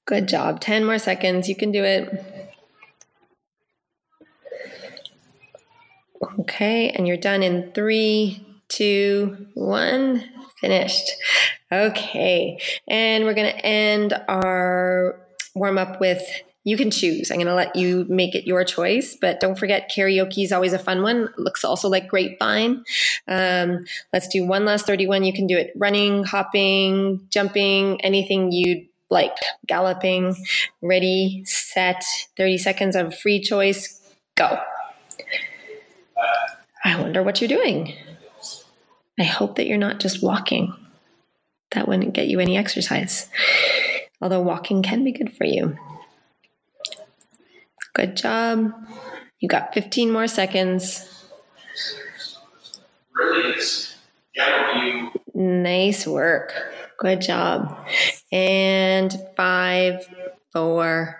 Good 0.06 0.28
job. 0.28 0.60
10 0.60 0.84
more 0.84 0.98
seconds. 0.98 1.48
You 1.48 1.56
can 1.56 1.72
do 1.72 1.82
it. 1.84 2.33
Okay, 6.40 6.90
and 6.90 7.06
you're 7.06 7.16
done 7.16 7.42
in 7.42 7.72
three, 7.72 8.46
two, 8.68 9.48
one. 9.54 10.24
Finished. 10.60 11.10
Okay, 11.70 12.58
and 12.88 13.24
we're 13.24 13.34
going 13.34 13.52
to 13.52 13.66
end 13.66 14.14
our 14.28 15.20
warm 15.54 15.78
up 15.78 16.00
with 16.00 16.22
you 16.64 16.78
can 16.78 16.90
choose. 16.90 17.30
I'm 17.30 17.36
going 17.36 17.46
to 17.46 17.54
let 17.54 17.76
you 17.76 18.06
make 18.08 18.34
it 18.34 18.46
your 18.46 18.64
choice, 18.64 19.16
but 19.20 19.38
don't 19.38 19.58
forget 19.58 19.90
karaoke 19.94 20.44
is 20.44 20.52
always 20.52 20.72
a 20.72 20.78
fun 20.78 21.02
one. 21.02 21.28
looks 21.36 21.62
also 21.62 21.88
like 21.88 22.08
grapevine. 22.08 22.84
Um, 23.28 23.84
let's 24.12 24.28
do 24.28 24.46
one 24.46 24.64
last 24.64 24.86
31. 24.86 25.24
You 25.24 25.34
can 25.34 25.46
do 25.46 25.58
it 25.58 25.72
running, 25.76 26.24
hopping, 26.24 27.26
jumping, 27.28 28.00
anything 28.00 28.50
you'd 28.50 28.88
like. 29.10 29.36
Galloping, 29.66 30.34
ready, 30.80 31.44
set, 31.44 32.02
30 32.38 32.58
seconds 32.58 32.96
of 32.96 33.14
free 33.14 33.40
choice. 33.40 34.00
Go. 34.34 34.58
I 36.84 37.00
wonder 37.00 37.22
what 37.22 37.40
you're 37.40 37.48
doing. 37.48 37.94
I 39.18 39.24
hope 39.24 39.56
that 39.56 39.66
you're 39.66 39.78
not 39.78 40.00
just 40.00 40.22
walking. 40.22 40.74
That 41.72 41.88
wouldn't 41.88 42.14
get 42.14 42.28
you 42.28 42.40
any 42.40 42.56
exercise. 42.56 43.28
Although 44.20 44.42
walking 44.42 44.82
can 44.82 45.04
be 45.04 45.12
good 45.12 45.36
for 45.36 45.44
you. 45.44 45.76
Good 47.94 48.16
job. 48.16 48.72
You 49.40 49.48
got 49.48 49.74
15 49.74 50.10
more 50.10 50.26
seconds. 50.26 51.08
Nice 55.34 56.06
work. 56.06 56.52
Good 56.98 57.20
job. 57.20 57.86
And 58.32 59.14
five, 59.36 60.06
four, 60.52 61.16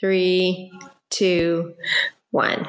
three, 0.00 0.72
two, 1.10 1.74
one. 2.30 2.66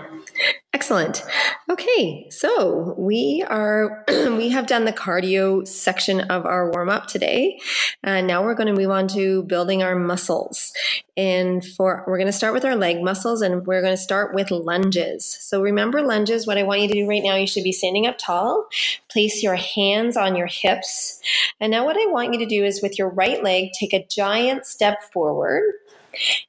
Excellent. 0.77 1.25
Okay, 1.71 2.27
so 2.29 2.93
we 2.99 3.43
are 3.49 4.05
we 4.07 4.49
have 4.49 4.67
done 4.67 4.85
the 4.85 4.93
cardio 4.93 5.67
section 5.67 6.21
of 6.21 6.45
our 6.45 6.69
warm 6.69 6.87
up 6.87 7.07
today, 7.07 7.59
and 8.03 8.27
now 8.27 8.43
we're 8.43 8.53
going 8.53 8.67
to 8.67 8.79
move 8.79 8.91
on 8.91 9.07
to 9.07 9.41
building 9.45 9.81
our 9.81 9.95
muscles. 9.95 10.71
And 11.17 11.65
for 11.65 12.03
we're 12.05 12.19
going 12.19 12.27
to 12.27 12.31
start 12.31 12.53
with 12.53 12.63
our 12.63 12.75
leg 12.75 13.01
muscles, 13.01 13.41
and 13.41 13.65
we're 13.65 13.81
going 13.81 13.95
to 13.95 14.01
start 14.01 14.35
with 14.35 14.51
lunges. 14.51 15.25
So 15.25 15.63
remember 15.63 16.03
lunges. 16.03 16.45
What 16.45 16.59
I 16.59 16.63
want 16.63 16.81
you 16.81 16.89
to 16.89 16.93
do 16.93 17.09
right 17.09 17.23
now, 17.23 17.37
you 17.37 17.47
should 17.47 17.63
be 17.63 17.71
standing 17.71 18.05
up 18.05 18.19
tall. 18.19 18.67
Place 19.09 19.41
your 19.41 19.55
hands 19.55 20.15
on 20.15 20.35
your 20.35 20.45
hips, 20.45 21.19
and 21.59 21.71
now 21.71 21.85
what 21.85 21.97
I 21.97 22.05
want 22.05 22.33
you 22.33 22.39
to 22.41 22.45
do 22.45 22.63
is 22.63 22.83
with 22.83 22.99
your 22.99 23.09
right 23.09 23.41
leg, 23.41 23.69
take 23.79 23.93
a 23.93 24.05
giant 24.05 24.67
step 24.67 25.11
forward, 25.11 25.63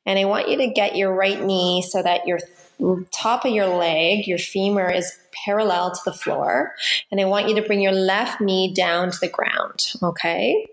and 0.04 0.18
I 0.18 0.26
want 0.26 0.50
you 0.50 0.58
to 0.58 0.66
get 0.66 0.96
your 0.96 1.14
right 1.14 1.42
knee 1.42 1.80
so 1.80 2.02
that 2.02 2.26
your 2.26 2.40
top 3.10 3.44
of 3.44 3.52
your 3.52 3.68
leg, 3.68 4.26
your 4.26 4.38
femur 4.38 4.90
is 4.90 5.12
parallel 5.44 5.92
to 5.92 6.00
the 6.04 6.12
floor. 6.12 6.74
And 7.10 7.20
I 7.20 7.24
want 7.24 7.48
you 7.48 7.54
to 7.56 7.62
bring 7.62 7.80
your 7.80 7.92
left 7.92 8.40
knee 8.40 8.72
down 8.72 9.10
to 9.10 9.18
the 9.20 9.28
ground. 9.28 9.92
Okay. 10.02 10.66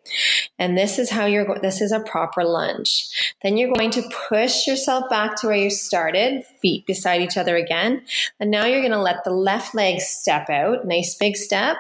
And 0.57 0.77
this 0.77 0.99
is 0.99 1.09
how 1.09 1.25
you're, 1.25 1.45
going, 1.45 1.61
this 1.61 1.81
is 1.81 1.91
a 1.91 1.99
proper 1.99 2.43
lunge. 2.43 3.35
Then 3.43 3.57
you're 3.57 3.73
going 3.73 3.91
to 3.91 4.09
push 4.29 4.67
yourself 4.67 5.09
back 5.09 5.35
to 5.37 5.47
where 5.47 5.55
you 5.55 5.69
started, 5.69 6.43
feet 6.61 6.85
beside 6.85 7.21
each 7.21 7.37
other 7.37 7.55
again. 7.55 8.05
And 8.39 8.51
now 8.51 8.65
you're 8.65 8.81
going 8.81 8.91
to 8.91 9.01
let 9.01 9.23
the 9.23 9.31
left 9.31 9.75
leg 9.75 9.99
step 9.99 10.49
out. 10.49 10.85
Nice 10.85 11.15
big 11.15 11.35
step. 11.35 11.77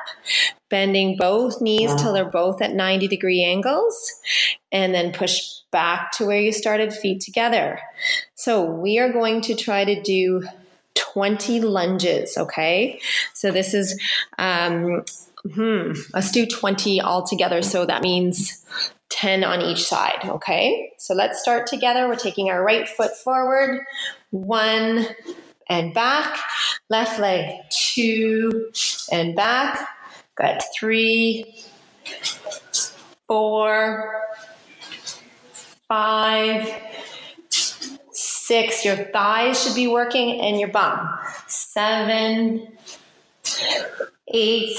Bending 0.69 1.15
both 1.17 1.61
knees 1.61 1.93
till 1.95 2.13
they're 2.13 2.25
both 2.25 2.61
at 2.61 2.73
90 2.73 3.07
degree 3.07 3.43
angles. 3.43 4.13
And 4.71 4.93
then 4.93 5.13
push 5.13 5.55
back 5.71 6.11
to 6.13 6.25
where 6.25 6.39
you 6.39 6.53
started, 6.53 6.93
feet 6.93 7.21
together. 7.21 7.79
So 8.35 8.63
we 8.63 8.97
are 8.97 9.11
going 9.11 9.41
to 9.41 9.55
try 9.55 9.83
to 9.83 10.01
do 10.01 10.43
20 11.15 11.61
lunges, 11.61 12.37
okay? 12.37 12.99
So 13.33 13.49
this 13.49 13.73
is, 13.73 13.97
um, 14.37 15.05
hmm, 15.53 15.93
let's 16.13 16.29
do 16.29 16.45
20 16.45 16.99
all 16.99 17.25
together. 17.25 17.61
So 17.61 17.85
that 17.85 18.01
means 18.01 18.65
10 19.11 19.45
on 19.45 19.61
each 19.61 19.81
side, 19.81 20.25
okay? 20.25 20.91
So 20.97 21.13
let's 21.13 21.39
start 21.41 21.67
together. 21.67 22.09
We're 22.09 22.17
taking 22.17 22.49
our 22.49 22.61
right 22.61 22.85
foot 22.85 23.15
forward, 23.15 23.79
one 24.31 25.07
and 25.69 25.93
back, 25.93 26.37
left 26.89 27.17
leg, 27.17 27.61
two 27.69 28.71
and 29.09 29.37
back. 29.37 29.87
Good, 30.35 30.59
three, 30.77 31.55
four, 33.25 34.21
five, 35.87 36.67
Six, 38.45 38.85
your 38.85 38.95
thighs 38.95 39.63
should 39.63 39.73
be 39.73 39.87
working 39.87 40.39
and 40.39 40.59
your 40.59 40.69
bum. 40.69 41.09
Seven, 41.47 42.67
eight, 44.27 44.77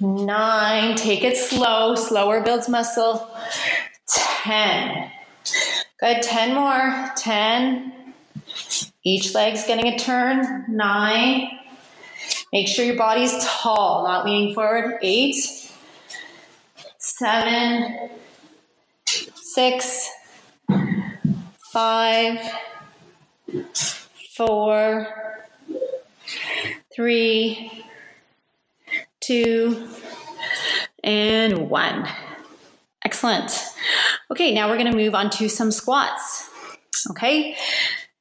nine. 0.00 0.96
Take 0.96 1.24
it 1.24 1.36
slow. 1.36 1.94
Slower 1.94 2.40
builds 2.40 2.70
muscle. 2.70 3.30
Ten. 4.06 5.10
Good. 6.00 6.22
Ten 6.22 6.54
more. 6.54 7.12
Ten. 7.18 8.14
Each 9.04 9.34
leg's 9.34 9.66
getting 9.66 9.88
a 9.88 9.98
turn. 9.98 10.64
Nine. 10.70 11.50
Make 12.50 12.68
sure 12.68 12.86
your 12.86 12.96
body's 12.96 13.44
tall, 13.44 14.04
not 14.04 14.24
leaning 14.24 14.54
forward. 14.54 15.00
Eight. 15.02 15.36
Seven. 16.96 18.08
Six 19.04 20.12
five, 21.70 22.40
four, 24.34 25.06
three, 26.94 27.84
two, 29.20 29.88
and 31.04 31.68
one. 31.68 32.08
Excellent. 33.04 33.52
Okay, 34.30 34.52
now 34.54 34.68
we're 34.68 34.78
going 34.78 34.90
to 34.90 34.96
move 34.96 35.14
on 35.14 35.28
to 35.30 35.48
some 35.48 35.70
squats. 35.70 36.48
Okay, 37.10 37.56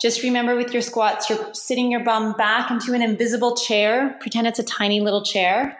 just 0.01 0.23
remember 0.23 0.55
with 0.55 0.73
your 0.73 0.81
squats, 0.81 1.29
you're 1.29 1.53
sitting 1.53 1.89
your 1.89 2.03
bum 2.03 2.33
back 2.33 2.69
into 2.69 2.93
an 2.93 3.01
invisible 3.01 3.55
chair. 3.55 4.17
Pretend 4.19 4.47
it's 4.47 4.59
a 4.59 4.63
tiny 4.63 4.99
little 4.99 5.23
chair. 5.23 5.77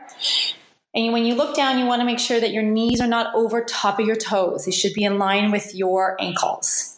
And 0.96 1.14
when 1.14 1.26
you 1.26 1.36
look 1.36 1.56
down, 1.56 1.78
you 1.78 1.86
want 1.86 2.00
to 2.00 2.06
make 2.06 2.20
sure 2.20 2.40
that 2.40 2.52
your 2.52 2.64
knees 2.64 3.02
are 3.02 3.08
not 3.08 3.36
over 3.36 3.62
top 3.64 4.00
of 4.00 4.08
your 4.08 4.16
toes. 4.16 4.66
They 4.66 4.72
should 4.72 4.94
be 4.94 5.04
in 5.04 5.20
line 5.20 5.52
with 5.52 5.76
your 5.76 6.16
ankles 6.20 6.94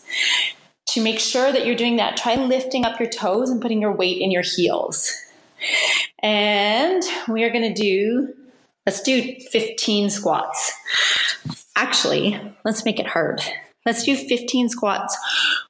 to 0.99 1.03
make 1.03 1.19
sure 1.19 1.51
that 1.51 1.65
you're 1.65 1.75
doing 1.75 1.97
that, 1.97 2.17
try 2.17 2.35
lifting 2.35 2.85
up 2.85 2.99
your 2.99 3.09
toes 3.09 3.49
and 3.49 3.61
putting 3.61 3.81
your 3.81 3.91
weight 3.91 4.21
in 4.21 4.31
your 4.31 4.43
heels. 4.43 5.15
And 6.21 7.03
we 7.27 7.43
are 7.43 7.49
going 7.49 7.73
to 7.73 7.81
do, 7.81 8.33
let's 8.85 9.01
do 9.01 9.35
15 9.51 10.09
squats. 10.09 10.73
Actually, 11.75 12.39
let's 12.65 12.85
make 12.85 12.99
it 12.99 13.07
hard. 13.07 13.41
Let's 13.85 14.03
do 14.03 14.15
15 14.15 14.69
squats 14.69 15.17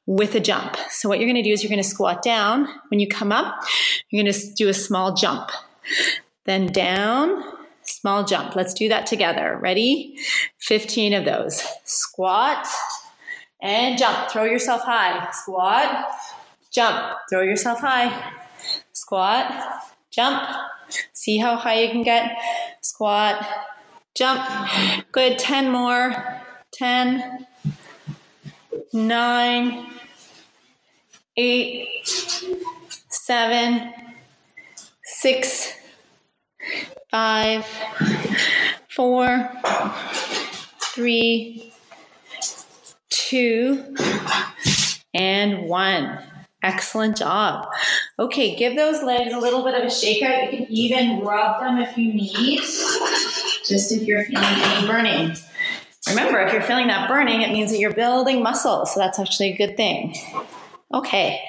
with 0.06 0.34
a 0.34 0.40
jump. 0.40 0.76
So, 0.90 1.08
what 1.08 1.20
you're 1.20 1.28
going 1.28 1.42
to 1.42 1.48
do 1.48 1.54
is 1.54 1.64
you're 1.64 1.70
going 1.70 1.82
to 1.82 1.88
squat 1.88 2.24
down. 2.24 2.68
When 2.90 3.00
you 3.00 3.08
come 3.08 3.32
up, 3.32 3.64
you're 4.10 4.24
going 4.24 4.34
to 4.34 4.54
do 4.54 4.68
a 4.68 4.74
small 4.74 5.14
jump. 5.14 5.52
Then 6.46 6.68
down, 6.68 7.44
small 7.84 8.26
jump. 8.26 8.56
Let's 8.56 8.74
do 8.74 8.90
that 8.90 9.06
together. 9.06 9.58
Ready? 9.62 10.18
15 10.58 11.14
of 11.14 11.26
those. 11.26 11.64
Squat 11.86 12.68
and 13.62 13.98
jump. 13.98 14.30
Throw 14.30 14.44
yourself 14.44 14.84
high. 14.84 15.30
Squat, 15.32 16.12
jump. 16.72 17.18
Throw 17.30 17.42
yourself 17.42 17.80
high. 17.80 18.34
Squat, 18.94 19.84
jump. 20.12 20.44
See 21.14 21.38
how 21.38 21.56
high 21.56 21.82
you 21.82 21.90
can 21.90 22.04
get. 22.04 22.38
Squat, 22.82 23.46
jump. 24.16 24.42
Good. 25.12 25.38
10 25.40 25.72
more. 25.72 26.40
10, 26.72 27.46
9, 28.94 29.88
8, 31.36 31.88
7, 33.10 33.94
6, 35.04 35.74
5, 37.12 37.66
4, 38.90 39.52
3, 40.82 41.74
2, 43.30 43.96
and 45.14 45.70
1. 45.70 46.20
Excellent 46.64 47.16
job. 47.16 47.68
Okay, 48.18 48.56
give 48.56 48.76
those 48.76 49.04
legs 49.04 49.32
a 49.34 49.38
little 49.38 49.64
bit 49.64 49.76
of 49.76 49.84
a 49.84 49.90
shake 49.92 50.24
out. 50.24 50.52
You 50.52 50.58
can 50.58 50.68
even 50.72 51.20
rub 51.20 51.62
them 51.62 51.78
if 51.78 51.96
you 51.96 52.12
need, 52.12 52.60
just 52.60 53.92
if 53.92 54.02
you're 54.02 54.26
feeling 54.26 54.44
any 54.44 54.88
burning. 54.88 55.36
Remember, 56.08 56.40
if 56.42 56.52
you're 56.52 56.64
feeling 56.64 56.88
that 56.88 57.08
burning, 57.08 57.44
it 57.44 57.52
means 57.52 57.70
that 57.72 57.78
you're 57.78 57.94
building 57.94 58.42
muscle, 58.42 58.88
so 58.88 59.00
that's 59.00 59.20
actually 59.20 59.54
a 59.54 59.58
good 59.58 59.78
thing. 59.78 60.16
Okay, 60.92 61.40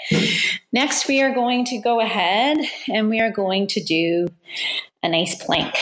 next 0.72 1.08
we 1.08 1.22
are 1.22 1.34
going 1.34 1.64
to 1.64 1.78
go 1.78 1.98
ahead 2.00 2.58
and 2.92 3.08
we 3.08 3.20
are 3.20 3.32
going 3.32 3.66
to 3.68 3.82
do 3.82 4.28
a 5.02 5.08
nice 5.08 5.42
plank. 5.42 5.74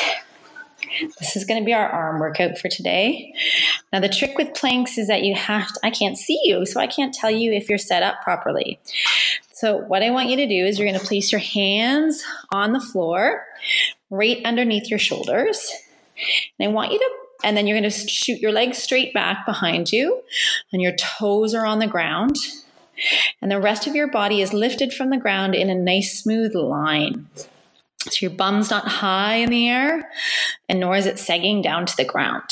This 1.19 1.37
is 1.37 1.45
going 1.45 1.61
to 1.61 1.65
be 1.65 1.75
our 1.75 1.89
arm 1.89 2.21
workout 2.21 2.59
for 2.59 2.69
today. 2.69 3.35
Now, 3.93 4.01
the 4.01 4.09
trick 4.09 4.37
with 4.37 4.55
planks 4.55 4.99
is 4.99 5.09
that 5.09 5.23
you 5.23 5.35
have 5.35 5.69
to, 5.69 5.81
I 5.83 5.91
can't 5.91 6.19
see 6.19 6.41
you, 6.45 6.67
so 6.67 6.81
I 6.81 6.87
can't 6.87 7.15
tell 7.15 7.31
you 7.31 7.53
if 7.53 7.69
you're 7.69 7.79
set 7.79 8.03
up 8.03 8.23
properly. 8.23 8.79
So, 9.53 9.79
what 9.79 10.03
I 10.03 10.11
want 10.11 10.29
you 10.29 10.37
to 10.37 10.47
do 10.47 10.67
is 10.67 10.79
you're 10.79 10.89
going 10.89 11.01
to 11.01 11.07
place 11.07 11.33
your 11.33 11.41
hands 11.41 12.23
on 12.51 12.73
the 12.73 12.81
floor 12.81 13.45
right 14.11 14.41
underneath 14.45 14.89
your 14.89 14.99
shoulders. 14.99 15.71
And 16.59 16.69
I 16.69 16.73
want 16.73 16.93
you 16.93 16.99
to 16.99 17.11
and 17.45 17.57
then 17.57 17.67
you're 17.67 17.79
going 17.79 17.91
to 17.91 18.09
shoot 18.09 18.41
your 18.41 18.53
legs 18.53 18.79
straight 18.79 19.15
back 19.15 19.47
behind 19.47 19.93
you, 19.93 20.23
and 20.73 20.83
your 20.83 20.97
toes 20.97 21.55
are 21.55 21.65
on 21.65 21.79
the 21.79 21.87
ground. 21.87 22.37
And 23.41 23.51
the 23.51 23.61
rest 23.61 23.87
of 23.87 23.95
your 23.95 24.09
body 24.09 24.43
is 24.43 24.53
lifted 24.53 24.93
from 24.93 25.11
the 25.11 25.17
ground 25.17 25.55
in 25.55 25.71
a 25.71 25.75
nice 25.75 26.19
smooth 26.19 26.55
line. 26.55 27.29
So 28.13 28.27
your 28.27 28.31
bum's 28.31 28.71
not 28.71 28.89
high 28.89 29.37
in 29.37 29.51
the 29.51 29.69
air, 29.69 30.11
and 30.69 30.81
nor 30.81 30.97
is 30.97 31.07
it 31.07 31.19
sagging 31.19 31.63
down 31.63 31.87
to 31.87 31.97
the 31.97 32.05
ground. 32.05 32.51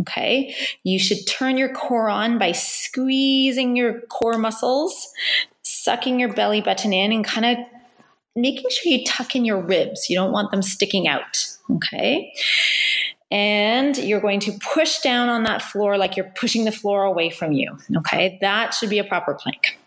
Okay. 0.00 0.54
You 0.84 0.98
should 0.98 1.26
turn 1.26 1.56
your 1.56 1.72
core 1.72 2.08
on 2.08 2.38
by 2.38 2.52
squeezing 2.52 3.76
your 3.76 4.02
core 4.02 4.38
muscles, 4.38 5.12
sucking 5.62 6.20
your 6.20 6.32
belly 6.32 6.60
button 6.60 6.92
in, 6.92 7.10
and 7.10 7.24
kind 7.24 7.46
of 7.46 7.58
making 8.36 8.70
sure 8.70 8.92
you 8.92 9.04
tuck 9.04 9.34
in 9.34 9.44
your 9.44 9.60
ribs. 9.60 10.08
You 10.08 10.16
don't 10.16 10.32
want 10.32 10.52
them 10.52 10.62
sticking 10.62 11.08
out. 11.08 11.46
Okay 11.70 12.32
and 13.30 13.96
you're 13.98 14.20
going 14.20 14.40
to 14.40 14.52
push 14.72 15.00
down 15.00 15.28
on 15.28 15.42
that 15.44 15.62
floor 15.62 15.98
like 15.98 16.16
you're 16.16 16.32
pushing 16.34 16.64
the 16.64 16.72
floor 16.72 17.04
away 17.04 17.30
from 17.30 17.52
you. 17.52 17.76
Okay, 17.96 18.38
that 18.40 18.72
should 18.72 18.90
be 18.90 18.98
a 18.98 19.04
proper 19.04 19.34
plank. 19.34 19.78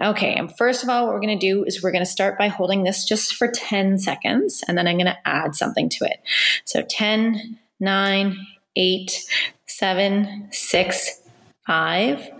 Okay, 0.00 0.34
and 0.34 0.56
first 0.56 0.82
of 0.82 0.88
all, 0.88 1.06
what 1.06 1.14
we're 1.14 1.20
going 1.20 1.38
to 1.38 1.46
do 1.46 1.64
is 1.64 1.82
we're 1.82 1.92
going 1.92 2.04
to 2.04 2.10
start 2.10 2.38
by 2.38 2.48
holding 2.48 2.84
this 2.84 3.04
just 3.04 3.34
for 3.34 3.48
10 3.48 3.98
seconds, 3.98 4.62
and 4.68 4.76
then 4.76 4.86
I'm 4.86 4.96
going 4.96 5.06
to 5.06 5.28
add 5.28 5.54
something 5.54 5.88
to 5.90 6.04
it. 6.04 6.20
So 6.64 6.82
10, 6.82 7.58
9, 7.80 8.46
8, 8.76 9.24
7, 9.66 10.48
6, 10.50 11.20
5, 11.66 12.30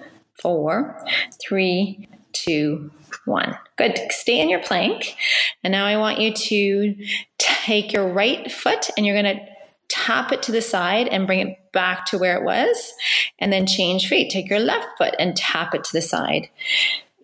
4, 0.40 1.07
3, 1.40 2.09
2, 2.33 2.90
1. 3.25 3.59
Good. 3.77 3.99
Stay 4.11 4.40
in 4.40 4.49
your 4.49 4.62
plank. 4.62 5.16
And 5.62 5.73
now 5.73 5.87
I 5.87 5.97
want 5.97 6.18
you 6.18 6.33
to 6.33 6.94
take 7.38 7.92
your 7.92 8.12
right 8.12 8.51
foot 8.51 8.90
and 8.97 9.07
you're 9.07 9.21
going 9.21 9.37
to 9.37 9.44
tap 9.88 10.33
it 10.33 10.42
to 10.44 10.53
the 10.53 10.62
side 10.62 11.09
and 11.09 11.27
bring 11.27 11.40
it 11.40 11.72
back 11.72 12.07
to 12.07 12.18
where 12.18 12.37
it 12.37 12.44
was, 12.44 12.92
and 13.38 13.53
then 13.53 13.66
change 13.66 14.09
feet. 14.09 14.31
Take 14.31 14.51
your 14.51 14.61
left 14.61 14.87
foot 14.98 15.14
and 15.18 15.37
tap 15.37 15.74
it 15.74 15.85
to 15.85 15.92
the 15.92 16.03
side. 16.03 16.48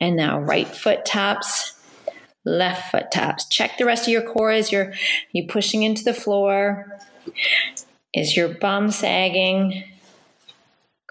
And 0.00 0.16
now 0.16 0.40
right 0.40 0.68
foot 0.68 1.04
taps, 1.04 1.78
left 2.44 2.90
foot 2.90 3.10
taps. 3.10 3.46
Check 3.48 3.78
the 3.78 3.84
rest 3.84 4.04
of 4.04 4.12
your 4.12 4.22
core 4.22 4.50
as 4.50 4.72
you're 4.72 4.92
you 5.32 5.46
pushing 5.46 5.82
into 5.82 6.04
the 6.04 6.14
floor. 6.14 6.98
Is 8.12 8.36
your 8.36 8.48
bum 8.48 8.90
sagging? 8.90 9.84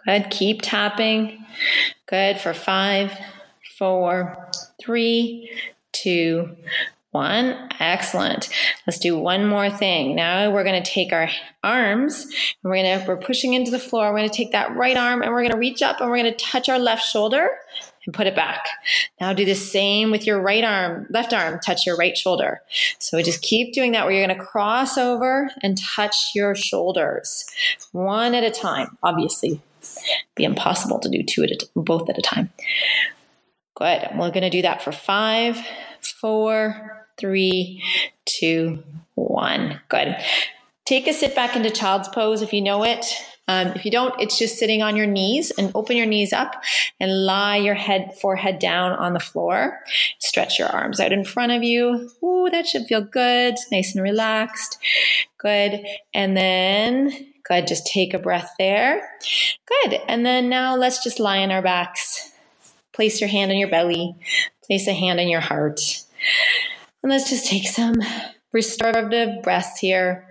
Good. 0.05 0.29
Keep 0.29 0.61
tapping. 0.61 1.45
Good 2.07 2.39
for 2.39 2.53
five, 2.53 3.17
four, 3.77 4.49
three, 4.81 5.49
two, 5.91 6.55
one. 7.13 7.69
Excellent. 7.79 8.49
Let's 8.85 8.99
do 8.99 9.17
one 9.17 9.47
more 9.47 9.69
thing. 9.69 10.15
Now 10.15 10.51
we're 10.51 10.63
going 10.63 10.81
to 10.81 10.91
take 10.91 11.13
our 11.13 11.29
arms 11.63 12.23
and 12.23 12.71
we're 12.71 12.83
going 12.83 12.99
to, 12.99 13.07
we're 13.07 13.17
pushing 13.17 13.53
into 13.53 13.71
the 13.71 13.79
floor. 13.79 14.11
We're 14.11 14.19
going 14.19 14.29
to 14.29 14.35
take 14.35 14.51
that 14.51 14.75
right 14.75 14.97
arm 14.97 15.21
and 15.21 15.31
we're 15.31 15.41
going 15.41 15.51
to 15.51 15.57
reach 15.57 15.81
up 15.81 16.01
and 16.01 16.09
we're 16.09 16.17
going 16.17 16.33
to 16.33 16.45
touch 16.45 16.69
our 16.69 16.79
left 16.79 17.03
shoulder 17.03 17.49
and 18.05 18.13
put 18.13 18.27
it 18.27 18.35
back. 18.35 18.67
Now 19.21 19.33
do 19.33 19.45
the 19.45 19.55
same 19.55 20.11
with 20.11 20.25
your 20.25 20.41
right 20.41 20.63
arm, 20.63 21.07
left 21.09 21.33
arm, 21.33 21.59
touch 21.59 21.85
your 21.85 21.95
right 21.95 22.17
shoulder. 22.17 22.61
So 22.99 23.17
we 23.17 23.23
just 23.23 23.41
keep 23.41 23.73
doing 23.73 23.91
that 23.93 24.05
where 24.05 24.13
you're 24.13 24.25
going 24.25 24.37
to 24.37 24.43
cross 24.43 24.97
over 24.97 25.49
and 25.61 25.77
touch 25.81 26.31
your 26.35 26.55
shoulders 26.55 27.45
one 27.91 28.33
at 28.33 28.43
a 28.43 28.51
time. 28.51 28.97
Obviously, 29.03 29.61
be 30.35 30.43
impossible 30.43 30.99
to 30.99 31.09
do 31.09 31.23
two 31.23 31.43
at 31.43 31.51
a, 31.51 31.67
both 31.75 32.09
at 32.09 32.17
a 32.17 32.21
time. 32.21 32.49
Good. 33.75 34.07
We're 34.13 34.29
going 34.29 34.41
to 34.41 34.49
do 34.49 34.61
that 34.61 34.81
for 34.81 34.91
five, 34.91 35.57
four, 36.01 37.02
three, 37.17 37.83
two, 38.25 38.83
one. 39.15 39.79
Good. 39.89 40.15
Take 40.85 41.07
a 41.07 41.13
sit 41.13 41.35
back 41.35 41.55
into 41.55 41.69
child's 41.69 42.09
pose 42.09 42.41
if 42.41 42.53
you 42.53 42.61
know 42.61 42.83
it. 42.83 43.05
Um, 43.47 43.67
if 43.69 43.83
you 43.83 43.91
don't, 43.91 44.19
it's 44.21 44.39
just 44.39 44.57
sitting 44.57 44.81
on 44.81 44.95
your 44.95 45.05
knees 45.05 45.51
and 45.51 45.71
open 45.75 45.97
your 45.97 46.05
knees 46.05 46.31
up 46.31 46.63
and 46.99 47.25
lie 47.25 47.57
your 47.57 47.73
head, 47.75 48.13
forehead 48.21 48.57
down 48.57 48.93
on 48.93 49.13
the 49.13 49.19
floor. 49.19 49.79
Stretch 50.19 50.57
your 50.57 50.69
arms 50.69 50.99
out 50.99 51.11
in 51.11 51.25
front 51.25 51.51
of 51.51 51.61
you. 51.61 52.09
Ooh, 52.23 52.49
that 52.51 52.67
should 52.67 52.85
feel 52.85 53.01
good. 53.01 53.55
Nice 53.71 53.95
and 53.95 54.03
relaxed. 54.03 54.77
Good. 55.37 55.85
And 56.13 56.37
then, 56.37 57.33
good. 57.43 57.67
Just 57.67 57.85
take 57.85 58.13
a 58.13 58.19
breath 58.19 58.53
there. 58.57 59.09
Good. 59.65 59.99
And 60.07 60.25
then 60.25 60.47
now 60.47 60.77
let's 60.77 61.03
just 61.03 61.19
lie 61.19 61.39
on 61.39 61.51
our 61.51 61.61
backs. 61.61 62.31
Place 62.93 63.19
your 63.19 63.29
hand 63.29 63.51
on 63.51 63.57
your 63.57 63.69
belly. 63.69 64.15
Place 64.65 64.87
a 64.87 64.93
hand 64.93 65.19
on 65.19 65.27
your 65.27 65.41
heart. 65.41 65.81
And 67.03 67.11
let's 67.11 67.29
just 67.29 67.45
take 67.45 67.67
some 67.67 68.01
restorative 68.53 69.43
breaths 69.43 69.79
here. 69.79 70.25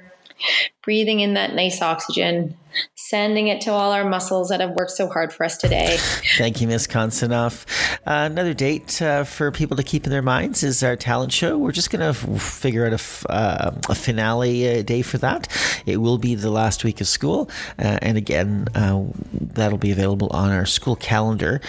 Breathing 0.84 1.20
in 1.20 1.34
that 1.34 1.54
nice 1.54 1.80
oxygen, 1.80 2.56
sending 2.96 3.46
it 3.48 3.60
to 3.62 3.70
all 3.72 3.92
our 3.92 4.04
muscles 4.04 4.48
that 4.48 4.60
have 4.60 4.72
worked 4.72 4.90
so 4.90 5.06
hard 5.06 5.32
for 5.32 5.44
us 5.44 5.56
today. 5.56 5.96
Thank 6.36 6.60
you, 6.60 6.66
Miss 6.66 6.88
Konstanov. 6.88 7.64
Uh, 8.06 8.28
another 8.30 8.52
date 8.52 9.00
uh, 9.00 9.22
for 9.22 9.52
people 9.52 9.76
to 9.76 9.84
keep 9.84 10.04
in 10.06 10.10
their 10.10 10.22
minds 10.22 10.64
is 10.64 10.82
our 10.82 10.96
talent 10.96 11.32
show. 11.32 11.56
We're 11.56 11.70
just 11.70 11.90
going 11.90 12.00
to 12.00 12.06
f- 12.06 12.42
figure 12.42 12.84
out 12.84 12.92
a, 12.92 12.94
f- 12.94 13.26
uh, 13.30 13.70
a 13.88 13.94
finale 13.94 14.80
uh, 14.80 14.82
day 14.82 15.02
for 15.02 15.18
that. 15.18 15.46
It 15.86 15.98
will 15.98 16.18
be 16.18 16.34
the 16.34 16.50
last 16.50 16.82
week 16.82 17.00
of 17.00 17.06
school, 17.06 17.48
uh, 17.78 17.98
and 18.02 18.18
again, 18.18 18.66
uh, 18.74 19.04
that'll 19.32 19.78
be 19.78 19.92
available 19.92 20.28
on 20.30 20.50
our 20.50 20.66
school 20.66 20.96
calendar. 20.96 21.60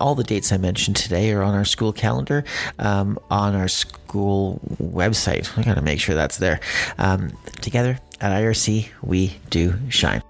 all 0.00 0.14
the 0.14 0.24
dates 0.24 0.50
I 0.50 0.56
mentioned 0.56 0.96
today 0.96 1.32
are 1.32 1.42
on 1.42 1.54
our 1.54 1.64
school 1.64 1.92
calendar 1.92 2.44
um, 2.80 3.18
on 3.30 3.54
our 3.54 3.68
school 3.68 4.60
website. 4.82 5.56
I 5.56 5.62
got 5.62 5.74
to 5.74 5.82
make 5.82 6.00
sure 6.00 6.14
that's 6.14 6.38
there. 6.38 6.58
Um, 6.98 7.30
together 7.60 8.00
at 8.20 8.32
IRC, 8.32 8.88
we 9.02 9.38
do 9.50 9.74
shine. 9.90 10.22